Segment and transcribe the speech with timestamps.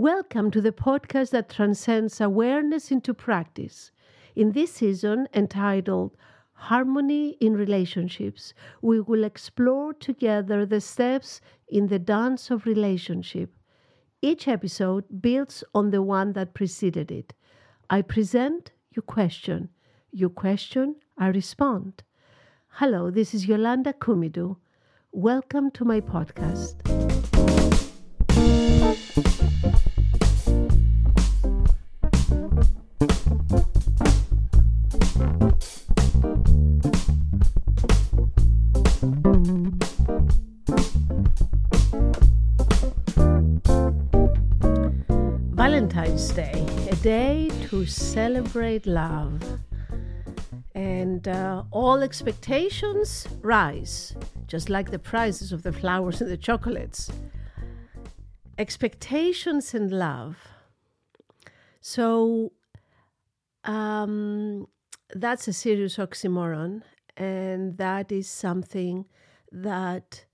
[0.00, 3.90] Welcome to the podcast that transcends awareness into practice.
[4.36, 6.16] In this season, entitled
[6.52, 13.50] Harmony in Relationships, we will explore together the steps in the dance of relationship.
[14.22, 17.34] Each episode builds on the one that preceded it.
[17.90, 19.68] I present, you question.
[20.12, 22.04] You question, I respond.
[22.68, 24.58] Hello, this is Yolanda Kumidu.
[25.10, 27.07] Welcome to my podcast.
[46.18, 49.40] Valentine's Day, a day to celebrate love.
[50.74, 57.10] And uh, all expectations rise, just like the prices of the flowers and the chocolates.
[58.58, 60.36] Expectations and love.
[61.80, 62.52] So
[63.64, 64.66] um,
[65.14, 66.82] that's a serious oxymoron,
[67.16, 69.06] and that is something
[69.52, 70.24] that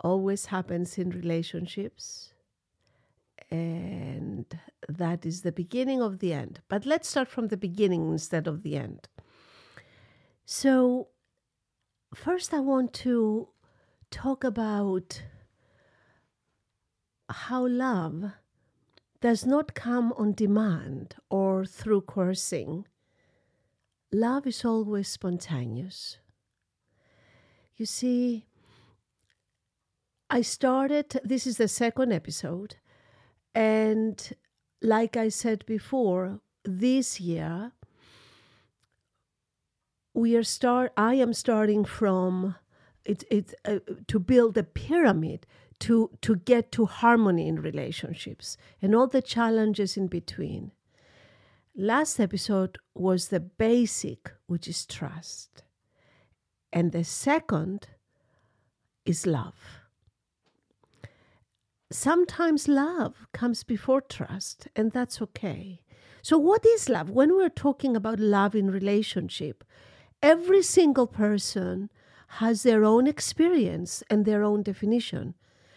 [0.00, 2.32] always happens in relationships
[3.50, 4.46] and
[4.88, 6.60] that is the beginning of the end.
[6.68, 9.08] But let's start from the beginning instead of the end.
[10.44, 11.08] So,
[12.14, 13.48] first, I want to
[14.10, 15.22] talk about
[17.28, 18.32] how love
[19.20, 22.86] does not come on demand or through coercing.
[24.12, 26.18] Love is always spontaneous.
[27.76, 28.46] You see,
[30.30, 32.76] I started, this is the second episode,
[33.58, 34.34] and
[34.80, 37.72] like I said before, this year
[40.14, 40.92] we are start.
[40.96, 42.54] I am starting from
[43.04, 43.24] it.
[43.32, 45.44] It uh, to build a pyramid
[45.80, 50.70] to to get to harmony in relationships and all the challenges in between.
[51.74, 55.64] Last episode was the basic, which is trust,
[56.72, 57.88] and the second
[59.04, 59.77] is love
[61.90, 65.80] sometimes love comes before trust, and that's okay.
[66.22, 67.10] So, what is love?
[67.10, 69.64] When we're talking about love in relationship,
[70.22, 71.90] every single person
[72.42, 75.34] has their own experience and their own definition,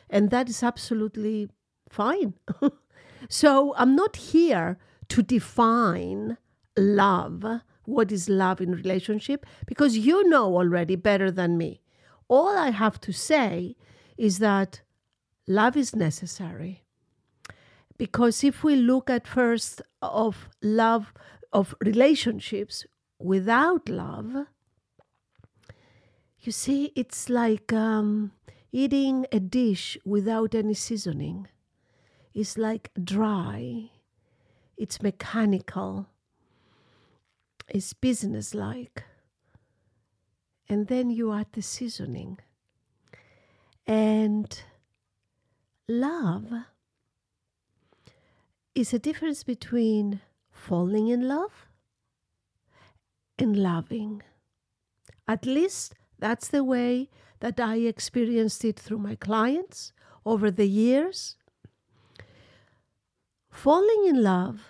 [0.09, 1.49] and that is absolutely
[1.89, 2.33] fine.
[3.29, 4.77] so, I'm not here
[5.09, 6.37] to define
[6.77, 7.45] love,
[7.85, 11.81] what is love in relationship, because you know already better than me.
[12.27, 13.75] All I have to say
[14.17, 14.81] is that
[15.51, 16.83] love is necessary.
[17.97, 21.13] Because if we look at first of love,
[21.53, 22.85] of relationships
[23.19, 24.47] without love,
[26.39, 28.31] you see, it's like um,
[28.71, 31.47] eating a dish without any seasoning.
[32.33, 33.91] It's like dry,
[34.77, 36.07] it's mechanical,
[37.67, 39.03] it's business like.
[40.67, 42.39] And then you add the seasoning.
[43.85, 44.63] And
[45.99, 46.51] love
[48.73, 50.21] is a difference between
[50.51, 51.67] falling in love
[53.37, 54.21] and loving.
[55.27, 57.09] At least that's the way
[57.39, 59.91] that I experienced it through my clients
[60.25, 61.35] over the years.
[63.49, 64.61] Falling in love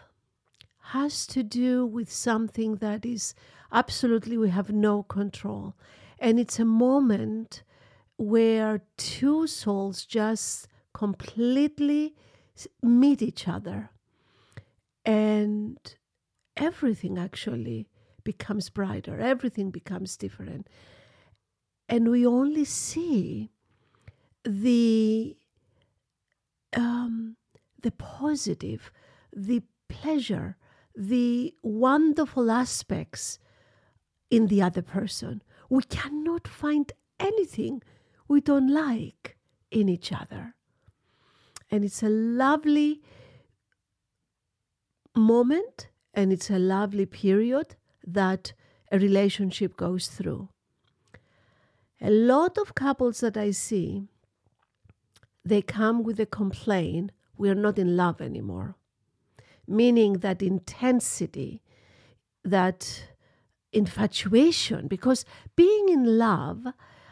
[0.91, 3.35] has to do with something that is
[3.71, 5.75] absolutely we have no control.
[6.17, 7.63] And it's a moment
[8.17, 12.16] where two souls just completely
[12.81, 13.91] meet each other.
[15.06, 15.78] And
[16.56, 17.88] everything actually
[18.24, 20.68] becomes brighter, everything becomes different.
[21.90, 23.52] And we only see
[24.44, 25.35] the
[26.74, 27.35] um,
[27.81, 28.91] the positive,
[29.35, 30.58] the pleasure,
[30.96, 33.40] the wonderful aspects
[34.29, 35.41] in the other person.
[35.69, 37.81] We cannot find anything
[38.28, 39.38] we don't like
[39.69, 40.56] in each other.
[41.71, 43.01] And it's a lovely
[45.16, 47.75] moment and it's a lovely period
[48.05, 48.53] that
[48.91, 50.49] a relationship goes through.
[52.01, 54.03] A lot of couples that I see,
[55.46, 58.75] they come with a complaint we are not in love anymore.
[59.67, 61.61] Meaning that intensity,
[62.43, 63.05] that
[63.72, 65.23] infatuation, because
[65.55, 66.67] being in love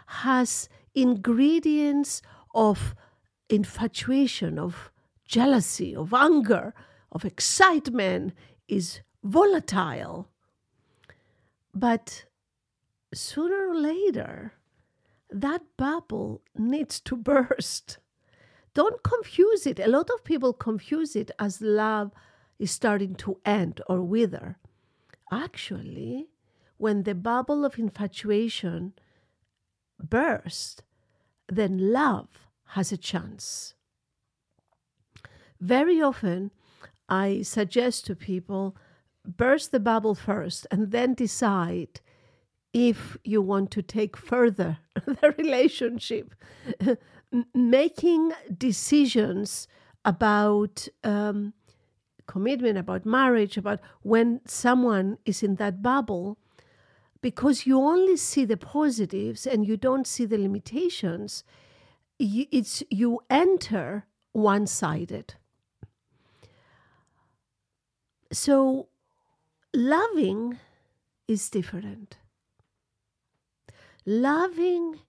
[0.08, 2.22] has ingredients
[2.54, 2.96] of
[3.50, 4.92] infatuation, of
[5.26, 6.74] jealousy, of anger,
[7.12, 8.34] of excitement
[8.68, 10.30] is volatile.
[11.74, 12.26] But
[13.14, 14.54] sooner or later,
[15.30, 17.98] that bubble needs to burst.
[18.74, 19.80] don't confuse it.
[19.80, 22.12] A lot of people confuse it as love
[22.60, 24.58] is starting to end or wither.
[25.32, 26.28] Actually,
[26.78, 28.94] when the bubble of infatuation
[30.02, 30.82] bursts,
[31.48, 33.74] then love has a chance.
[35.60, 36.52] Very often,
[37.08, 38.76] I suggest to people
[39.26, 42.02] burst the bubble first and then decide
[42.74, 46.36] if you want to take further the relationship.
[47.54, 49.68] Making decisions
[50.06, 51.54] about um,
[52.28, 56.38] commitment, about marriage, about when someone is in that bubble,
[57.22, 61.44] because you only see the positives and you don't see the limitations,
[62.20, 65.36] it's you enter one sided.
[68.32, 68.90] So,
[69.74, 70.60] loving
[71.28, 72.18] is different.
[74.06, 75.00] Loving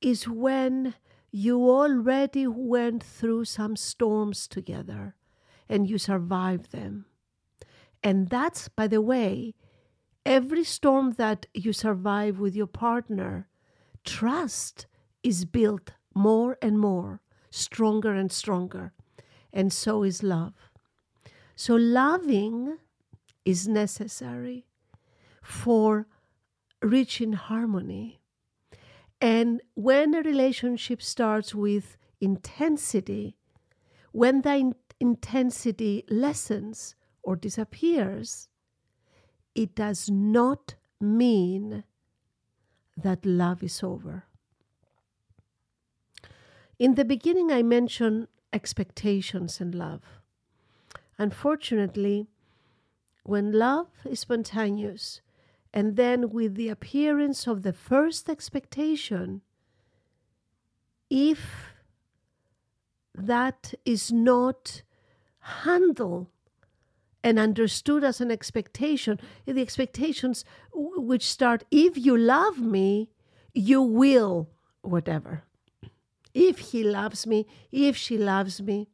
[0.00, 0.94] is when
[1.30, 5.16] you already went through some storms together
[5.68, 7.06] and you survived them.
[8.02, 9.54] And that's, by the way,
[10.26, 13.48] every storm that you survive with your partner,
[14.04, 14.86] trust
[15.22, 17.20] is built more and more,
[17.50, 18.92] stronger and stronger.
[19.52, 20.54] And so is love.
[21.54, 22.78] So, loving
[23.44, 24.66] is necessary
[25.42, 26.06] for
[26.80, 28.20] reaching harmony.
[29.20, 33.36] And when a relationship starts with intensity,
[34.12, 38.48] when the in- intensity lessens or disappears,
[39.54, 41.84] it does not mean
[42.96, 44.24] that love is over.
[46.82, 50.02] In the beginning, I mentioned expectations and love.
[51.16, 52.26] Unfortunately,
[53.22, 55.20] when love is spontaneous,
[55.72, 59.42] and then with the appearance of the first expectation,
[61.08, 61.72] if
[63.14, 64.82] that is not
[65.62, 66.26] handled
[67.22, 70.44] and understood as an expectation, the expectations
[70.74, 73.08] which start, if you love me,
[73.54, 74.48] you will,
[74.80, 75.44] whatever.
[76.34, 78.88] If he loves me, if she loves me,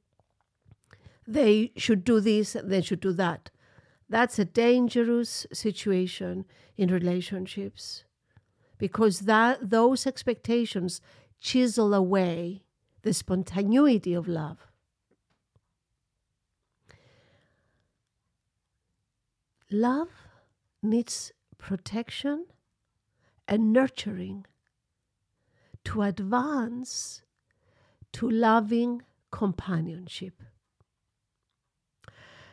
[1.27, 3.51] they should do this, they should do that.
[4.09, 6.47] That's a dangerous situation
[6.77, 8.05] in relationships
[8.79, 11.01] because that those expectations
[11.41, 12.63] chisel away
[13.03, 14.59] the spontaneity of love.
[19.71, 20.09] Love
[20.83, 22.47] needs protection
[23.47, 24.47] and nurturing
[25.85, 27.23] to advance
[28.15, 30.43] to loving companionship.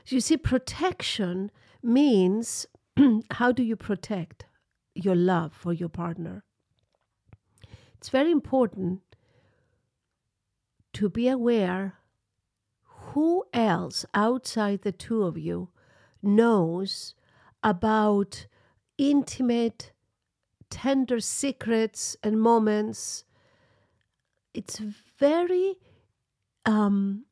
[0.08, 2.68] You see, protection means
[3.32, 4.46] how do you protect
[4.94, 6.44] your love for your partner?
[7.98, 9.02] It's very important
[10.94, 11.96] to be aware
[12.84, 15.70] who else outside the two of you
[16.22, 17.16] knows
[17.64, 18.48] about
[18.98, 19.92] intimate,
[20.70, 23.24] tender secrets and moments.
[24.56, 24.80] It's
[25.20, 25.76] very
[26.66, 27.26] um,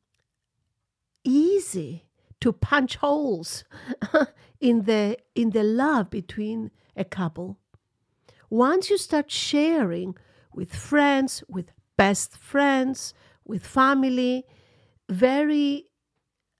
[1.24, 2.04] easy
[2.42, 3.64] to punch holes
[4.60, 7.58] in the in the love between a couple.
[8.50, 10.14] Once you start sharing
[10.52, 13.14] with friends, with best friends,
[13.46, 14.44] with family,
[15.08, 15.86] very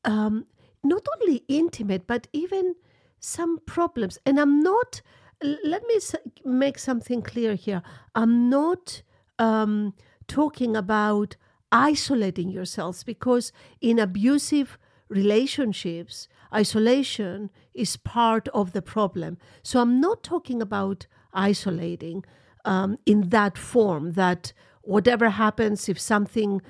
[0.03, 0.47] um,
[0.83, 2.75] not only intimate but even
[3.21, 4.19] some problems.
[4.25, 5.03] And I'm not.
[5.43, 5.99] Let me
[6.43, 7.83] make something clear here.
[8.15, 9.03] I'm not
[9.39, 9.93] um,
[10.27, 11.37] talking about
[11.73, 14.79] isolating yourselves because in abusive
[15.09, 19.39] relationships, isolation is part of the problem.
[19.63, 22.25] So I'm not talking about isolating
[22.65, 24.53] um, in that form, that
[24.83, 26.63] whatever happens, if something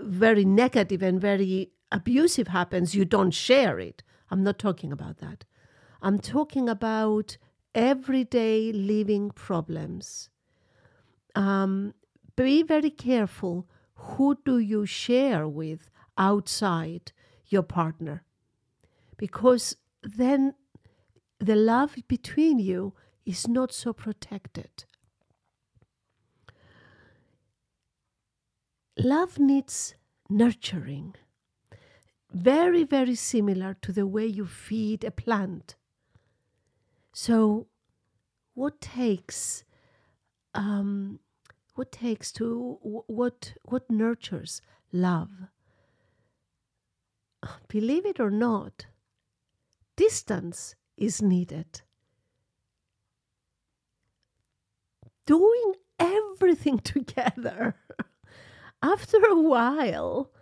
[0.00, 4.02] very negative and very abusive happens, you don't share it.
[4.30, 5.44] I'm not talking about that.
[6.02, 7.36] I'm talking about
[7.74, 10.28] everyday living problems.
[11.34, 11.94] Um,
[12.42, 17.12] be very careful who do you share with outside
[17.46, 18.24] your partner
[19.16, 20.54] because then
[21.38, 24.84] the love between you is not so protected.
[28.96, 29.94] Love needs
[30.28, 31.14] nurturing,
[32.32, 35.76] very, very similar to the way you feed a plant.
[37.12, 37.68] So,
[38.54, 39.64] what takes,
[40.54, 41.20] um,
[41.78, 44.60] what takes to what what nurtures
[44.92, 45.30] love?
[47.68, 48.86] believe it or not,
[49.94, 51.82] distance is needed.
[55.24, 57.76] Doing everything together.
[58.82, 60.32] After a while,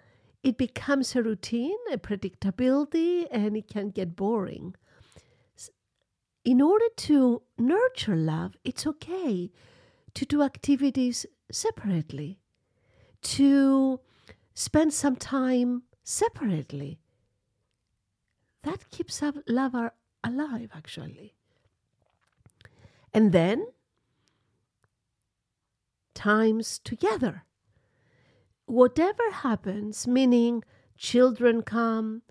[0.43, 4.75] it becomes a routine, a predictability, and it can get boring.
[6.47, 9.51] In order to nurture love, it's okay
[10.17, 12.41] to do activities separately,
[13.21, 14.01] to
[14.55, 16.99] spend some time separately.
[18.63, 19.75] That keeps love
[20.25, 21.35] alive, actually.
[23.13, 23.67] And then
[26.15, 27.45] times together.
[28.65, 30.65] Whatever happens, meaning
[30.97, 32.23] children come,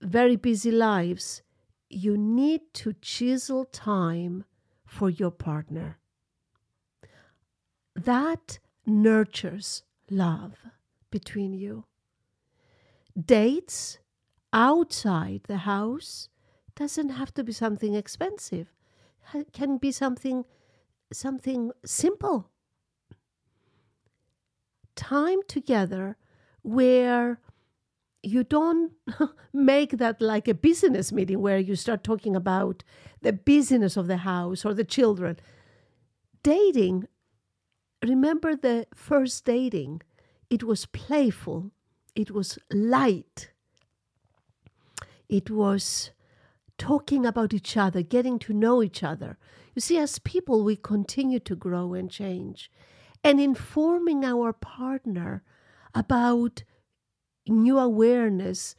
[0.00, 1.42] very busy lives,
[1.90, 4.44] you need to chisel time
[4.86, 5.98] for your partner.
[7.96, 10.54] That nurtures love
[11.10, 11.84] between you.
[13.18, 13.98] Dates
[14.52, 16.28] outside the house
[16.74, 18.68] doesn't have to be something expensive.
[19.34, 20.44] It can be something
[21.12, 22.50] something simple.
[24.94, 26.16] Time together
[26.62, 27.40] where
[28.22, 28.92] you don't
[29.52, 32.82] make that like a business meeting where you start talking about
[33.22, 35.38] the business of the house or the children.
[36.42, 37.06] Dating,
[38.02, 40.02] remember the first dating,
[40.50, 41.70] it was playful,
[42.14, 43.50] it was light,
[45.28, 46.10] it was
[46.78, 49.38] talking about each other, getting to know each other.
[49.74, 52.70] You see, as people, we continue to grow and change.
[53.24, 55.42] And informing our partner
[55.94, 56.62] about
[57.48, 58.76] new awareness,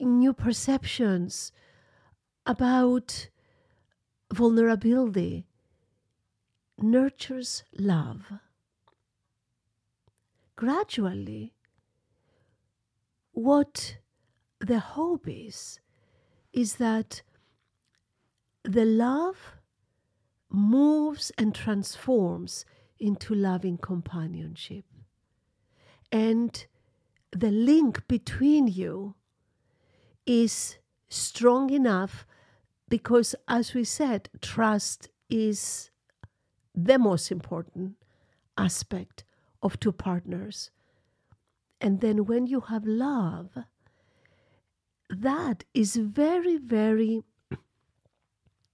[0.00, 1.52] new perceptions
[2.46, 3.28] about
[4.32, 5.45] vulnerability
[6.78, 8.32] nurtures love.
[10.56, 11.54] Gradually,
[13.32, 13.98] what
[14.60, 15.80] the hope is,
[16.52, 17.22] is that
[18.64, 19.56] the love
[20.48, 22.64] moves and transforms
[22.98, 24.84] into loving companionship.
[26.10, 26.66] And
[27.30, 29.14] the link between you
[30.24, 30.78] is
[31.08, 32.26] strong enough
[32.88, 35.90] because, as we said, trust is
[36.76, 37.96] the most important
[38.58, 39.24] aspect
[39.62, 40.70] of two partners.
[41.80, 43.56] And then when you have love,
[45.08, 47.22] that is very, very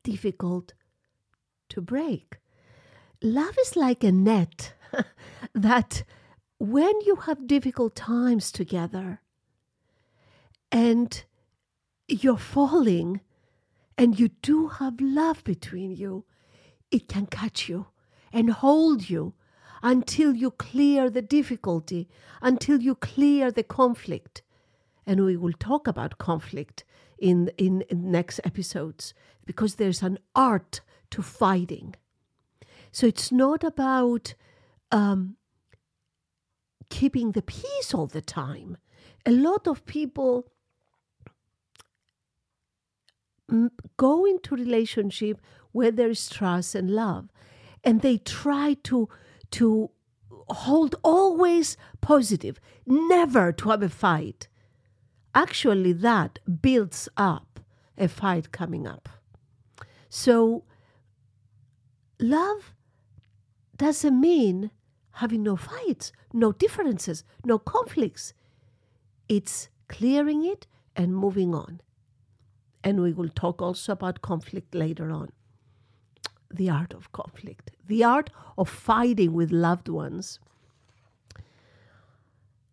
[0.02, 0.74] difficult
[1.68, 2.38] to break.
[3.22, 4.74] Love is like a net
[5.54, 6.02] that
[6.58, 9.20] when you have difficult times together
[10.70, 11.24] and
[12.08, 13.20] you're falling
[13.96, 16.24] and you do have love between you,
[16.90, 17.86] it can catch you
[18.32, 19.34] and hold you
[19.82, 22.08] until you clear the difficulty,
[22.40, 24.42] until you clear the conflict.
[25.06, 26.84] And we will talk about conflict
[27.18, 31.94] in, in, in next episodes because there's an art to fighting.
[32.92, 34.34] So it's not about
[34.92, 35.36] um,
[36.88, 38.76] keeping the peace all the time.
[39.26, 40.46] A lot of people
[43.96, 45.40] go into relationship
[45.72, 47.28] where there is trust and love
[47.84, 49.08] and they try to
[49.50, 49.90] to
[50.48, 54.48] hold always positive never to have a fight
[55.34, 57.60] actually that builds up
[57.96, 59.08] a fight coming up
[60.08, 60.64] so
[62.18, 62.74] love
[63.76, 64.70] doesn't mean
[65.16, 68.32] having no fights, no differences, no conflicts.
[69.28, 71.80] It's clearing it and moving on.
[72.84, 75.30] And we will talk also about conflict later on.
[76.52, 80.38] The art of conflict, the art of fighting with loved ones.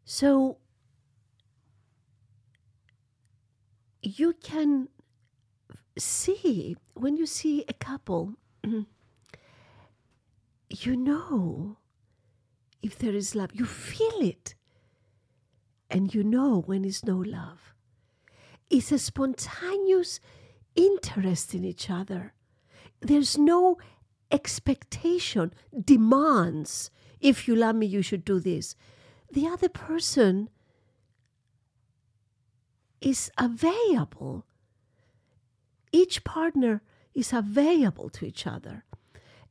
[0.03, 0.57] So
[4.01, 4.89] you can
[5.97, 8.33] see when you see a couple,
[10.69, 11.77] you know
[12.81, 13.51] if there is love.
[13.53, 14.55] You feel it.
[15.89, 17.73] And you know when is no love.
[18.69, 20.19] It's a spontaneous
[20.75, 22.33] interest in each other.
[23.01, 23.77] There's no
[24.31, 26.91] expectation, demands.
[27.19, 28.75] If you love me, you should do this.
[29.31, 30.49] The other person
[33.01, 34.45] is available.
[35.91, 36.81] Each partner
[37.13, 38.83] is available to each other.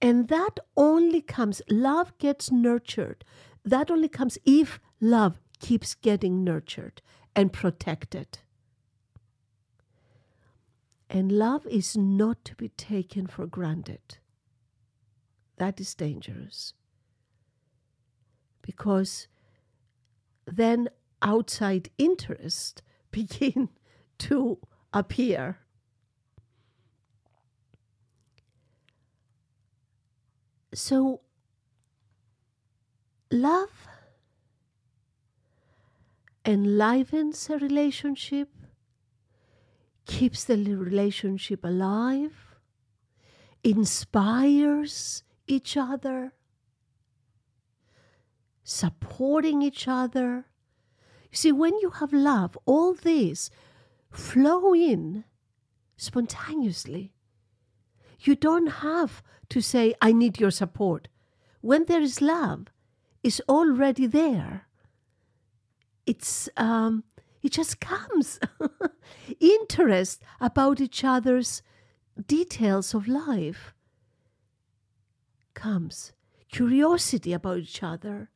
[0.01, 3.25] And that only comes, love gets nurtured.
[3.65, 7.03] That only comes if love keeps getting nurtured
[7.35, 8.39] and protected.
[11.11, 14.19] And love is not to be taken for granted.
[15.57, 16.75] That is dangerous.
[18.63, 19.27] Because
[20.47, 20.89] then
[21.23, 23.71] outside interest begin
[24.19, 24.59] to
[24.93, 25.59] appear
[30.79, 31.23] So,
[33.31, 33.89] love
[36.45, 38.49] enlivens a relationship,
[40.09, 42.57] keeps the relationship alive,
[43.63, 46.33] inspires each other,
[48.65, 50.47] supporting each other.
[51.31, 53.51] You see, when you have love, all these
[54.11, 55.25] flow in
[55.97, 57.13] spontaneously.
[58.21, 61.09] You don't have to say, I need your support.
[61.61, 62.69] When there is love,
[63.23, 64.67] it's already there.
[66.07, 67.05] It's um,
[67.49, 68.39] it just comes.
[69.41, 71.63] Interest about each other's
[72.27, 73.73] details of life
[75.55, 76.13] comes.
[76.53, 78.29] Curiosity about each other.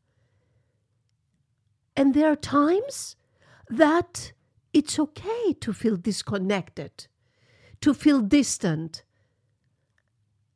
[1.94, 3.16] And there are times
[3.68, 4.32] that
[4.72, 7.06] it's okay to feel disconnected,
[7.82, 9.04] to feel distant.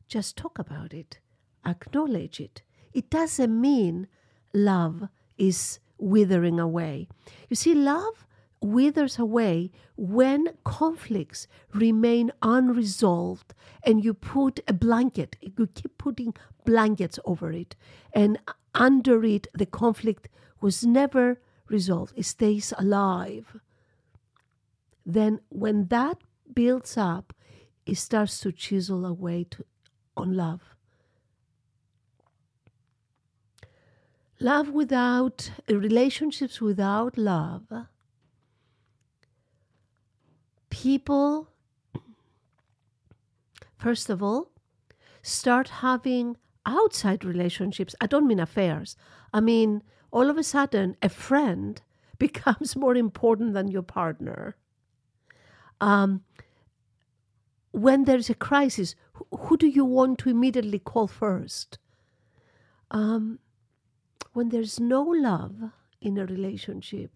[0.08, 1.18] Just talk about it,
[1.66, 2.62] acknowledge it.
[2.94, 4.08] It doesn't mean
[4.54, 7.08] love is withering away.
[7.50, 8.25] You see, love
[8.72, 17.18] withers away when conflicts remain unresolved and you put a blanket, you keep putting blankets
[17.24, 17.76] over it,
[18.12, 18.38] and
[18.74, 20.28] under it, the conflict
[20.60, 23.56] was never resolved, it stays alive.
[25.04, 26.18] Then, when that
[26.52, 27.32] builds up,
[27.86, 29.64] it starts to chisel away to,
[30.16, 30.62] on love.
[34.40, 37.86] Love without relationships without love
[40.86, 41.48] people,
[43.76, 44.52] first of all,
[45.20, 47.96] start having outside relationships.
[48.00, 48.96] I don't mean affairs.
[49.32, 51.82] I mean, all of a sudden, a friend
[52.18, 54.54] becomes more important than your partner.
[55.80, 56.22] Um,
[57.72, 58.94] when there's a crisis,
[59.40, 61.78] who, do you want to immediately call first?
[62.92, 63.40] Um,
[64.34, 67.10] when there's no love in a relationship,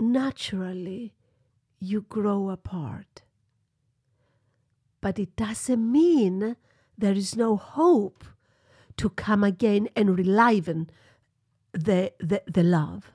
[0.00, 1.14] naturally
[1.78, 3.22] you grow apart.
[5.00, 6.56] But it doesn't mean
[6.98, 8.24] there is no hope
[8.98, 10.88] to come again and reliven
[11.72, 13.12] the, the, the love.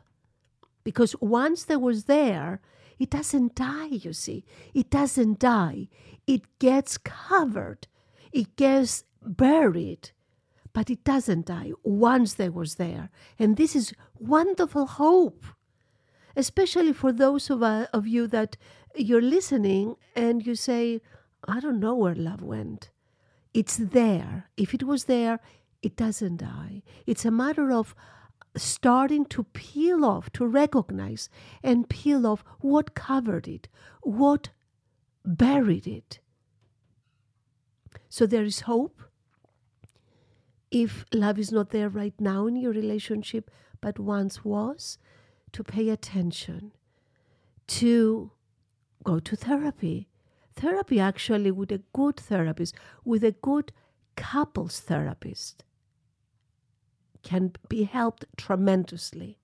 [0.84, 2.62] Because once there was there,
[2.98, 4.46] it doesn't die, you see.
[4.74, 5.90] It doesn't die.
[6.26, 7.88] It gets covered,
[8.32, 10.12] it gets buried,
[10.74, 13.10] but it doesn't die once there was there.
[13.38, 15.46] And this is wonderful hope
[16.36, 18.58] especially for those of, uh, of you that
[18.96, 21.02] you're listening and you say,
[21.48, 22.90] I don't know where love went.
[23.54, 24.50] It's there.
[24.58, 25.40] If it was there,
[25.82, 26.82] it doesn't die.
[27.06, 27.96] It's a matter of
[28.58, 31.30] starting to peel off, to recognize
[31.62, 33.68] and peel off what covered it,
[34.02, 34.50] what
[35.24, 36.20] buried it.
[38.10, 39.02] So there is hope.
[40.72, 44.98] If love is not there right now in your relationship, but once was,
[45.56, 46.74] to pay attention,
[47.66, 48.30] to
[49.06, 50.10] go to therapy.
[50.54, 53.72] Therapy, actually, with a good therapist, with a good
[54.18, 55.64] couples therapist,
[57.24, 59.40] can be helped tremendously.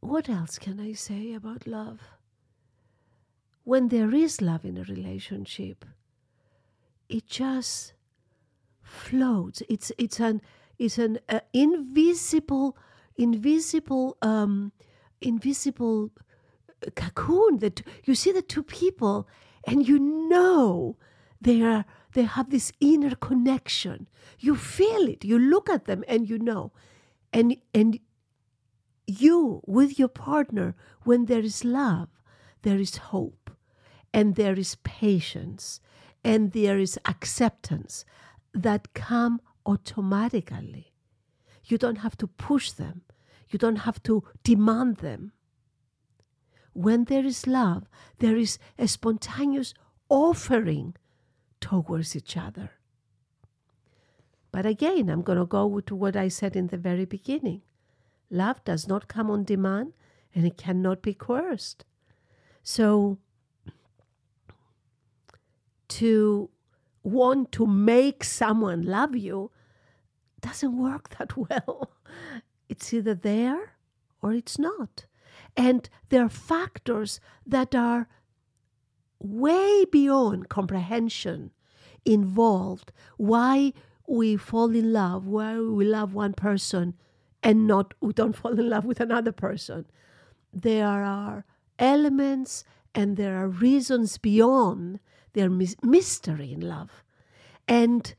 [0.00, 2.00] What else can I say about love?
[3.64, 5.86] When there is love in a relationship,
[7.08, 7.94] it just
[8.82, 9.62] floats.
[9.70, 10.42] It's it's an
[10.78, 12.76] is an uh, invisible,
[13.16, 14.72] invisible, um,
[15.20, 16.10] invisible
[16.94, 19.28] cocoon that you see the two people
[19.64, 20.96] and you know
[21.40, 24.08] they are they have this inner connection.
[24.38, 26.72] You feel it you look at them and you know.
[27.32, 27.98] And and
[29.06, 32.08] you with your partner when there is love
[32.66, 33.50] there is hope
[34.12, 35.80] and there is patience
[36.24, 38.04] and there is acceptance
[38.52, 40.92] that come automatically.
[41.64, 43.02] You don't have to push them,
[43.48, 45.32] you don't have to demand them.
[46.72, 49.74] When there is love, there is a spontaneous
[50.08, 50.94] offering
[51.60, 52.72] towards each other.
[54.52, 57.62] But again, I'm going to go to what I said in the very beginning.
[58.30, 59.92] Love does not come on demand
[60.34, 61.84] and it cannot be coerced.
[62.62, 63.18] So,
[65.88, 66.50] to
[67.02, 69.50] want to make someone love you
[70.46, 71.90] doesn't work that well.
[72.68, 73.72] It's either there
[74.22, 75.04] or it's not.
[75.56, 78.08] And there are factors that are
[79.18, 81.50] way beyond comprehension
[82.04, 83.72] involved why
[84.06, 86.94] we fall in love, why we love one person
[87.42, 89.86] and not we don't fall in love with another person.
[90.52, 91.44] There are
[91.78, 95.00] elements and there are reasons beyond
[95.32, 97.02] their mystery in love.
[97.68, 98.14] And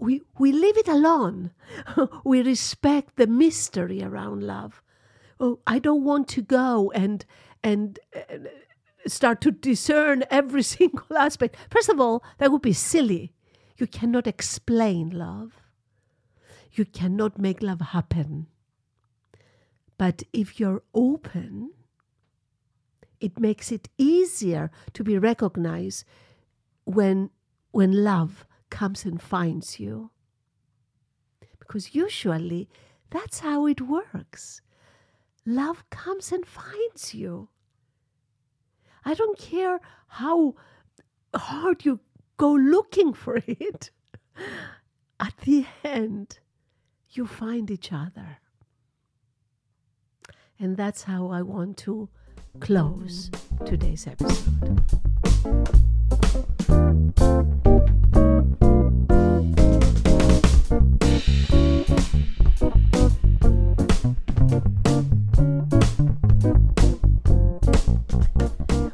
[0.00, 1.52] we, we leave it alone.
[2.24, 4.82] we respect the mystery around love.
[5.38, 7.24] Oh, I don't want to go and
[7.62, 8.36] and uh,
[9.06, 11.56] start to discern every single aspect.
[11.70, 13.32] First of all, that would be silly.
[13.76, 15.60] You cannot explain love.
[16.72, 18.46] You cannot make love happen.
[19.98, 21.72] But if you're open,
[23.20, 26.04] it makes it easier to be recognized
[26.84, 27.30] when
[27.72, 30.10] when love comes and finds you.
[31.58, 32.68] Because usually
[33.10, 34.62] that's how it works.
[35.44, 37.48] Love comes and finds you.
[39.04, 40.54] I don't care how
[41.34, 42.00] hard you
[42.36, 43.90] go looking for it.
[45.18, 46.38] At the end,
[47.10, 48.38] you find each other.
[50.58, 52.08] And that's how I want to
[52.60, 53.30] close
[53.64, 54.82] today's episode.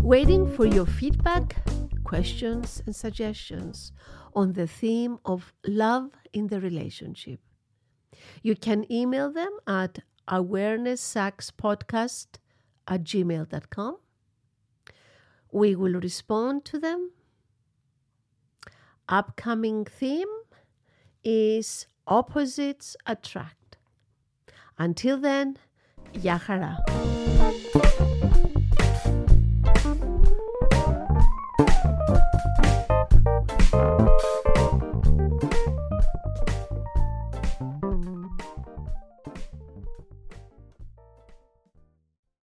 [0.01, 1.57] Waiting for your feedback,
[2.05, 3.92] questions, and suggestions
[4.35, 7.40] on the theme of love in the relationship.
[8.42, 12.27] You can email them at awarenesssackspodcast
[12.87, 13.96] at gmail.com.
[15.51, 17.11] We will respond to them.
[19.09, 20.29] Upcoming theme
[21.26, 23.76] is opposites attract.
[24.78, 25.58] Until then,
[26.14, 26.95] Yahara.